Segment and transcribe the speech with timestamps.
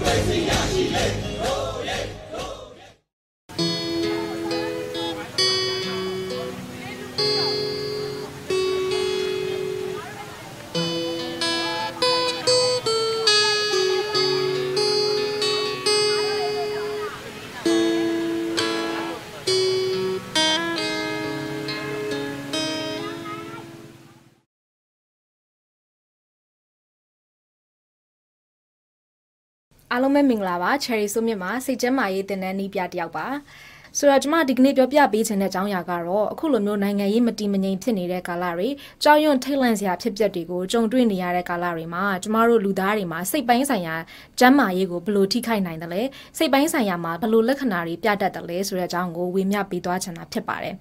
[0.00, 0.52] 我们是亚
[1.42, 1.47] 洲。
[29.92, 33.26] အားလုံးပဲမင်္ဂလာပါ Cherry ဆိုမြင့်မှာစိတ်ကျန်းမာရေးတင်တဲ့နီးပြတယောက်ပါ
[33.96, 38.68] ဆိုတော့ကျွန်မဒီကနေ့ပြောပြပေးခြင်းတဲ့အကြောင်းအရာကတော့အခုလိုမျိုးနိုင်ငံရေးမတည်မငြိမ်ဖြစ်နေတဲ့ကာလတွေ
[39.02, 43.94] ကြောက်ရွံ့ထိတ်လန့်စရာဖြစ်ပျက်တွေကိုကြုံတွေ့နေရတဲ့ကာလတွေမှာကျမတို့လူသားတွေမှာစိတ်ပိုင်းဆိုင်ရာ
[44.38, 46.02] ကျန်းမာရေးကိုဘယ်လိုထိခိုက်နိုင်တယ်လဲ
[46.38, 50.74] စိတ်ပိုင်းဆိုင်ရာမှာဘယ်လိုလက္ခဏာတွေပြတတ်တယ်လဲဆိုတဲ့အကြောင်းကိုဝေမျှပေးသွားချင်တာဖြစ်ပါတယ်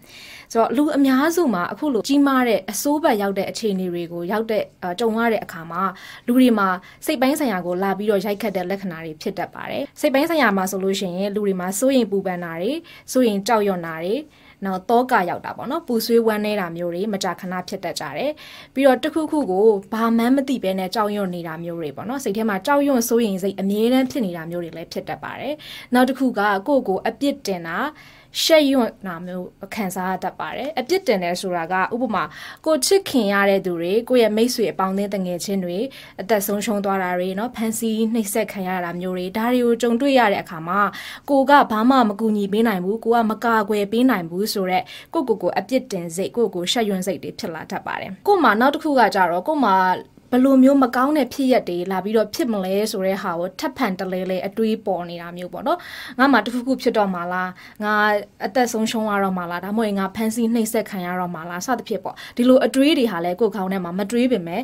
[0.52, 4.64] ဆိုတော့လူအများစုမှာအခုလိုကြီးမားတဲ့အစိုးဘက်ရောက်တဲ့အခြေအနေတွေကိုရောက်တဲ့
[5.00, 5.84] ကြုံရတဲ့အခါမှာ
[6.28, 6.68] လူတွေမှာ
[7.06, 12.72] စိတ်ပိုင်းဆိုင်ရာကိုလာပြီးတော့ရိုက်ခတ်တဲ့လက္ခဏာတွေဖြစ်တတ်ပါတယ်စိတ်ပိုင်းဆိုင်ရာမှာဆိုလို့ရှိရင်လူတွေမှာစိုးရိမ်ပူပန်တာတွေ
[13.12, 14.16] စိုးရင်ကြောက်ရွံ့တာတွေ
[14.66, 18.32] နောက်တောကရောက်တာပေါ့နော်ပူဆွေးဝမ်းနေတာမျိုးတွေမကြာခဏဖြစ်တတ်ကြတယ်
[18.74, 25.56] ပြီးတော့တခုခုကိုဘာမှန်းမသိဘဲနဲ့ကြောက်ရွံ့နေတာမျိုးတွေပေါ့နော်စိတ်ထဲမှာကြောက်ရွံ့စိုးရင်စိတ်အမြဲတမ်းဖြစ်နေတာမျိုးတွေလည်းဖြစ်တတ်ပါတယ်
[25.94, 27.78] နောက်တစ်ခုကကိုယ့်ကိုအပြစ်တင်တာ
[28.43, 32.25] ရှက်ရွံ့နာမျိုးခံစားရတတ်ပါတယ်အပြစ်တင်တယ်ဆိုတာကဥပမာ
[32.67, 35.79] ကိုချစ်ခင်ရတဲ့သူတွေကိုယ့်ရဲ့မိတ်ဆွေအပေါင်းအသင်းတငယ်ချင်းတွေ
[36.21, 40.81] အသက်ဆုံးရှုံးသွားတာတွေเนาะဖန်ဆီးနှိပ်စက်ခံရတာမျိုးတွေဒါတွေကိုကြုံတွေ့ရတဲ့အခါမှာ
[41.31, 49.75] ကိုကဘာမှမကူညီပေးနိုင်ဘူးကိုကမကာကွယ်ပေးနိုင်ဘူးဆိုတော့ကိုကိုကိုအပြစ်တင်စိတ်ကိုကိုရှက်ရွံ့စိတ်တွေဖြစ်လာတတ်ပါတယ်ကို့မှာနောက်တစ်ခုကကြတော့ကို့မှာ
[50.32, 55.80] ဘလို့မျိုးမကောင်းတဲ့ဖြစ်ရက်တွေလာပြီးတော့ဖြစ်မလဲဆိုတဲ့ဟာကိုထပ်ဖန်တလဲလဲအတွေးပေါ်နေတာမျိုးပေါ့နော်
[56.20, 57.52] ငါမှတခုခုဖြစ်တော့မှလား
[57.84, 57.94] ငါ
[58.46, 64.62] အသက်ဆုံးရှုံးရတော့မှလားဒါမှမဟုတ်ငါဖန်ဆီးနှိပ်စက်ခံရတော့မှလားစသဖြင့်ပေါ့ဒီလိုအတွေးတွေဟာလဲကိုယ်ခေါင်းထဲမှာမတွေးပင်မဲ့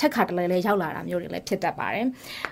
[0.00, 2.06] ထက်ခါတလဲလဲရောက်လာတာမျိုးတွေလည်းဖြစ်တတ်ပါတယ်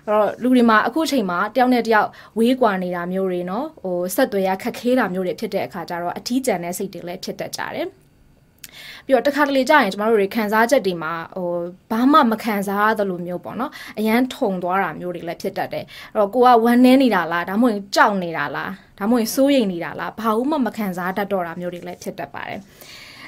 [0.07, 7.89] အဲ့တော့လူတွေမှာအခုချိန်မှာတယောက်နဲ့တယောက်ဝေးကွာနေတာမျိုးတွေနော်ဟိုဆက်သွယ်ရခက်ခဲတာမျိုးတွေဖြစ်တဲ့အခါကျတော့အထီးကျန်တဲ့စိတ်တွေလည်းဖြစ်တတ်ကြတယ်
[9.07, 11.51] ပြီးတော့တခါတလေကြာရင်ကျမတို့တွေခံစားချက်တွေမှာဟို
[11.91, 15.85] ဘာမှမခံစားရသလိုမျိုးပေါ့နော်အရန်ထုံသွားတာမျိုးတွေလည်းဖြစ်တတ်တယ်
[16.15, 22.61] အဲ့တော့ကိုကဝမ်းနည်းနေတာလားဒါမှမဟုတ်ကြောက်နေတာလားဒါမှမဟုတ်စိုးရိမ်နေတာလားဘာမှမခံစားတတ်တော့တာမျိုးတွေလည်းဖြစ်တတ်ပါတယ်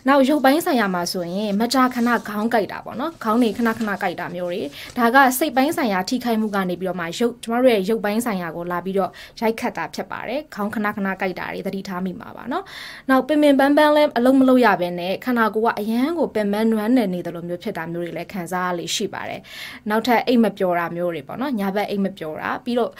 [0.09, 4.63] နောက်ရုပ်ပိုင်းဆိုင်ရာမှာဆိုရင်မကြာခဏခေါင်းကိုက်တာပေါ့နော်ခေါင်းတွေခဏခဏကိုက်တာမျိုးတွေ
[4.99, 12.65] ဒါကစိတ်ပိုင်းဆိုင်ရာထိခိုက်မှုကနေပြီးတော့မှရုပ်ကျမတို့ရဲ့ရုပ်ပိုင်းဆိုင်ရာကိုလာပြီးတော့ရိုက်ခတ်တာဖြစ်ပါတယ်ခေါင်းခဏခဏကိုက်တာတွေသတိထားမိမှာပါနော်
[13.11, 19.41] နောက်ပင်ပင်ပန်းပန်းလဲအလုံးမလုံးရဘဲနဲ့ခန္ဓာကိုယ်ကအရန်ကိုပင်ပန်းနွမ်းနယ်နေတယ်လို့မျိုးဖြစ်တာမျိုးတွေလည်းခံစားရလေရှိပါတယ်
[19.91, 22.93] နောက်ထပ်အိတ်မပျော်တာမျိုးတွေပေါ့နော်ညာဘက်အိတ်မပျော်တာပြီးတော့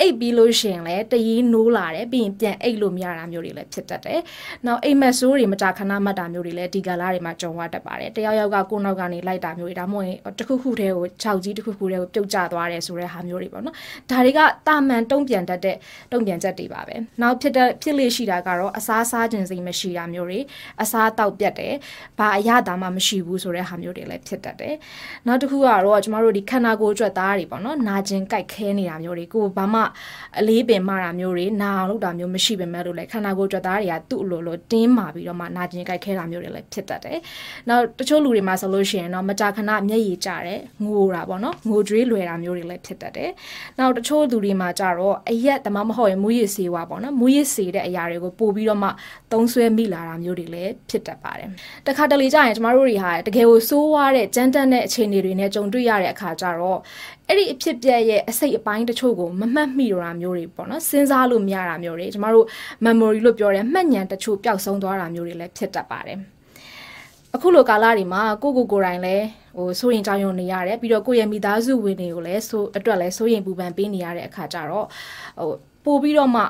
[0.00, 4.20] အိတ်ပြီးလို့ရှိရင်လည်းတရီးနိုးလာတယ်ပြီးရင်ပြန်အိတ်လို့မရတာမျိုးတွေလည်းဖြစ်တတ်တယ်။
[4.66, 13.74] နောက်အိတ်မက်ဆိုးတွေမကြာခဏမှတ်တာမျိုးတွေလည်းဒီကလာတွေမှာကြုံရတတ်ပါတယ်။တယောက်ယောက်ကကိုယ်နောက်ကနေလိုက်တာမျိုးတွေဒါမှမဟုတ်တခုခုတည်းကိုခြောက်ကြီးတခုခုတည်းကိုပြုတ်ကျသွားတယ်ဆိုတဲ့ဟာမျိုးတွေပေါ့နော်။
[14.10, 15.76] ဒါတွေကတာမန်တုံ့ပြန်တတ်တဲ့
[16.12, 20.40] တုံ့ပြန်ချက်တွေပါပဲ။နောက်ဖြစ်တဲ့ဖြစ်လေရှိတာကတော့အစားစားခြင်းစိတ်မရှိတာမျိုးတွေ
[20.82, 21.74] အစားတောက်ပြတ်တယ်။
[22.18, 24.74] ဘာအရသာမှမရှိဘူးဆိုတဲ့ဟာမျိုးတွေလည်းဖြစ်တတ်တယ်။
[25.26, 29.80] နောက်တစ်ခုကတော့ကျမတို့ဒီခန္ဓာကိုယ်အတွက်သားတွေပေါ့နော်။နာကျင်ကြိုက်ခဲနေတာမျိုးတွေကိုဘာမှ
[30.38, 37.18] အလေးပင်မာတာမျိုးတွေနာအောင်လုပ်တာမျိုးမရှိပေမဲ့လို့လည်းခန္ဓာကိုယ်ကြွက်သားတွေကသူ့အလိုလိုတင်းမာပြီးတော့မှနာကျင်ကြိုက်ခဲတာမျိုးတွေလည်းဖြစ်တတ်တယ်။
[37.68, 43.30] နောက်တချို့လူတွေမှာဆိုလို့ရှိရင်တော့မကြာခဏမျက်ရည်ကျတယ်ငိုတာပေါ့နော်ငိုကြွေးလွယ်တာမျိုးတွေလည်းဖြစ်တတ်တယ်။
[43.78, 48.88] နောက်တချို့လူတွေမှာကြတော့အရက်တမမဟုတ်ရင်မူရည်စေဝါပေါ့နော်မူရည်စေတဲ့အရာတွေကိုပို့ပြီးတော့မှ
[49.32, 51.48] သုံးဆွဲမိလာတာမျိုးတွေလည်းဖြစ်တတ်ပါတယ်။
[51.86, 56.78] တခါတလေကြာရင်ကျမတို့တွေဟာတကယ်ကိုစိုးဝါးတဲ့ကြမ်းတမ်းတဲ့အခြေအနေတွေနဲ့ကြုံတွေ့ရတဲ့အခါကျတော့
[57.27, 62.45] အဲ့ဒီအဖြစ်ပြက်ရဲ့အစိတ်အပိုင်းတချို့ကိုမမှတ်မိတော့တာမျိုးတွေပေါ့နော်စဉ်းစားလို့မရတာမျိုးတွေကျမတို့
[62.85, 66.19] memory လို့ပြောတယ်မှတ်ဉာဏ်တချို့ပျောက်ဆုံးသွားတာမျိုးတွေလည်းဖြစ်တတ်ပါတယ်
[67.35, 69.25] အခုလိုကာလတွေမှာကိုကိုကိုယ်တိုင်လည်း
[69.57, 74.87] ဟိုစိုးရင်ကြောင်ရုံနေရတယ်ပြီးတော့ကိုယ့်ရဲ့မိသားစုဝင်တွေကိုလည်းဆိုအတွက်လည်းစိုးရင်ပူပန်ပေးနေရတဲ့အခါကျတော့
[75.39, 75.49] ဟို
[75.85, 76.43] ပို့ပြီးတော့မှ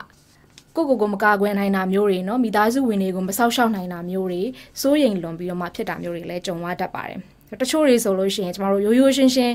[0.75, 4.41] ကိုကိုကိုမကာကွယ်နိုင်တာမျိုးတွေเนาะမိသားစုဝင်တွေကိုမဆောက်ရှောက်နိုင်တာမျိုးတွေ
[4.81, 7.19] စိုးရင်လွန်ပြီးတော့မှဖြစ်တာမျိုးတွေလည်းကြုံရတတ်ပါတယ်
[7.60, 9.54] တချို့တွေဆိုလို့ရှိရင်ကျမတို့ရိုးရိုးရှင်းရှင်း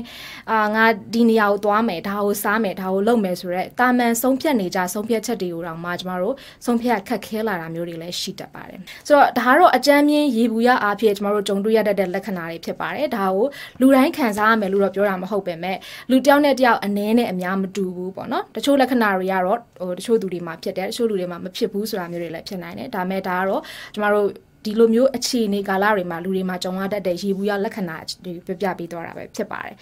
[0.50, 0.84] အာငါ
[1.14, 6.34] ဒီနေရာကိုသွားမယ်ဒါကိုစားမယ်ဒါကိုလုပ်မယ်ဆိုတော့တာမန်ဆုံးဖြတ်နေကြဆုံးဖြတ်ချက်တွေကိုတော့မှကျမတို့
[6.66, 13.46] ဆုံးဖြတ်ခက်ခဲလာတာမျိုးတွေလည်းရှိတတ်ပါတယ်ဆိုတော့ဒါကတော့အကြမ်းမြင်ရေဘူးရအားဖြင့်ကျမတို့ကြုံတွေ့ရတတ်တဲ့လက္ခဏာတွေဖြစ်ပါတယ်ဒါကို
[13.80, 15.76] လူတိုင်းခံစားရမယ်လို့တော့ပြောတာမဟုတ်ပဲမဲ့
[16.10, 23.62] လူတစ်ယောက်နဲ့တစ်ယောက်အနည်းနဲ့အများမတူဘူးပေါ့နော်တချို့လက္ခဏာတွေကတော့ဟိုတချို့သူတွေမှာဖြစ်တယ်တချို့လူတွေမှာမဖြစ်ဘူးဆိုတာမျိုးတွေလည်းဖြစ်နိုင်တယ်ဒါမဲ့ဒါကတော့
[23.94, 24.28] ကျမတို့
[24.64, 29.74] ဒီလိုမျိုးအခြေအနေကာလတွေမှာလူတွေမှာကြုံရတတ်တဲ့ရေဘူးရလက္ခဏာတွေပြပြပေးသွားတာပဲဖြစ်ပါတယ်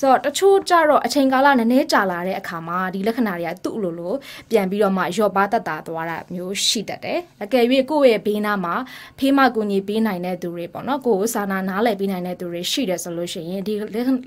[0.00, 4.14] ဆိုတော့တချို့ကြတော့အချိန်ကာလနည်းနည်းကြာလာတဲ့အခါမှာဒီလက္ခဏာတွေကသူ့လိုလို
[4.50, 8.74] ပြန်ပြီးတော့မှရော့ပါတတ်တာသွားတာမျိုးရှိတတ်တယ်အကယ်၍ကိုယ့်ရဲ့ဘေးနားမှာ
[9.18, 13.74] ဖေးမကူညီပေးနိုင်တဲ့သူတွေပေါ့နော်ကိုယ်ကိုစာနာနားလည်ပေးနိုင်တဲ့သူတွေရှိတယ်ဆိုလို့ရှိရင်ဒီ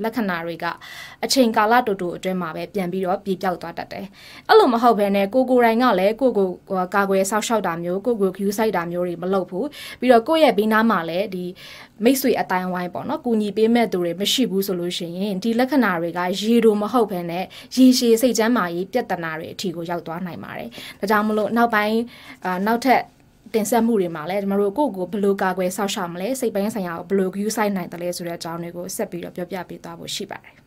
[0.04, 0.66] လက္ခဏာတွေက
[1.24, 4.06] အချိန်ကာလတူတူအတွင်းမှာပဲပြန်ပြီးတော့ပြေပြောက်သွားတတ်တယ်
[4.48, 6.50] အဲ့လိုမဟုတ်ဘဲနဲ့ကိုကိုယ်တိုင်ကလည်းကိုကို
[6.96, 9.66] ကာကွယ်ဆောက်ရှောက်တာမျိုးကိုကို view site တာမျိုးတွေမလုပ်ဘူး
[10.00, 11.46] ပြီးတော့ကိုယ့်ရဲ့ဘေးနားမှာလည်းဒီ
[12.04, 17.46] မိတ်ဆွေအတိုင်းဝိုင်းပေါ့နော်ကူညီပေးမဲ့သူတွေမရှိဘူးဆိုလို့ရှိရင်ဒီလက္ခဏာတွေကရေတိုမဟုတ်ဘဲနဲ့
[17.76, 22.00] ရေရှည်စိတ်ချမ်းမာရေးပြဿနာတွေအထီကိုရောက်သွားနိုင်ပါတယ်ဒါကြောင့်မလို့နောက်ပိုင်း
[22.46, 23.02] အာနောက်ထပ်
[23.54, 30.67] တင်ဆက်မှုတွေမှာလည်းကျမတို့ကိုယ့်ကိုဘယ်လိုကာကွယ်ဆောက်ရှောက်မလဲစိတ်ပိုင်းဆိုင်ရာကိုဘယ်လို view site နိုင်တယ်လဲဆိုတဲ့အကြောင်းတွေကိုဆက်ပြီးတော့ပြောပြပေးသွားဖို့ရှိပါတယ်